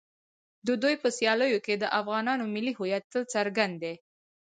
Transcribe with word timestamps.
د 0.67 0.69
دوی 0.81 0.95
په 1.03 1.07
سیالیو 1.17 1.63
کې 1.65 1.73
د 1.77 1.85
افغانانو 1.99 2.43
ملي 2.55 2.73
هویت 2.77 3.03
تل 3.11 3.23
څرګند 3.33 3.75
دی. 3.83 3.95